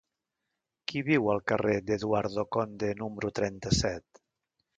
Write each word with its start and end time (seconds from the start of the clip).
Qui 0.91 1.03
viu 1.09 1.29
al 1.33 1.41
carrer 1.51 1.75
d'Eduardo 1.89 2.47
Conde 2.57 2.91
número 3.03 3.33
trenta-set? 3.43 4.25